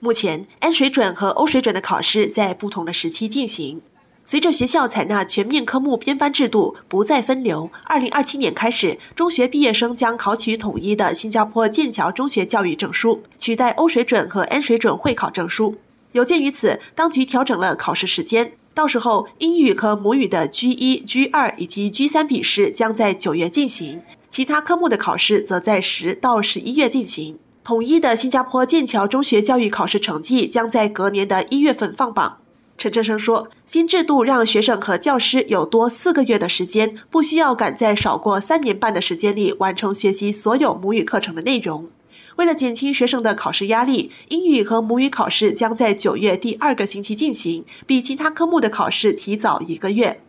[0.00, 3.82] 目前，N 水准和 O 水准的考试在不同的时期进行。
[4.24, 15.76] 随着学校采纳全面科目编班制度，不再分流，二零二七年开始，中学毕业生将考取统一的新加坡剑桥中学教育证书，取代 O 水准和 N 水准会考证书。
[16.12, 27.40] 有鉴于此，当局调整了考试时间，到时候英语和母语的 G 一、G 二以及 G 三笔试将在九月进行，其他科目的考试则在十到十一月进行。
[27.68, 32.38] 统一的新加坡剑桥中学教育考试成绩将在隔年的一月份放榜。
[32.78, 41.90] 陈振生说，新制度让学生和教师有多四个月的时间，不需要赶在少过三年半的时间里完成学习所有母语课程的内容。
[42.36, 50.22] 为了减轻学生的考试压力，英语和母语考试将在九月第二个星期进行，比其他科目的考试提早一个月。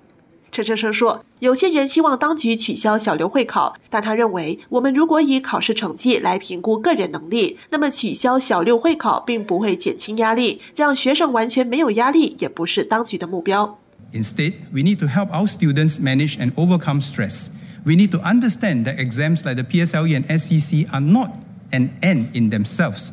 [0.52, 13.80] 陈生生说：“有些人希望当局取消小六会考，但他认为，我们如果以考试成绩来评估个人能力，那么取消小六会考并不会减轻压力，让学生完全没有压力也不是当局的目标。
[14.12, 17.48] Instead, we need to help our students manage and overcome stress.
[17.86, 21.32] We need to understand that exams like the PSLE and SEC are not
[21.72, 23.12] an end in themselves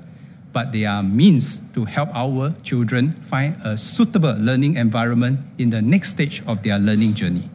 [0.57, 5.83] but they are means to help our children find a suitable learning environment in the
[5.83, 7.51] next stage of their learning journey.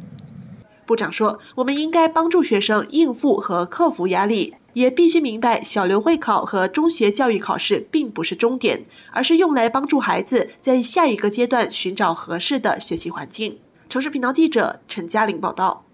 [0.86, 13.58] 部长说：“我们应该帮助学生应付和克服压力，也必须明白小刘会考和中学教育考试并不是终点，而是用来帮助孩子在下一个阶段寻找合适的学习环境。”
[13.90, 15.86] 城市频道记者陈嘉玲报道。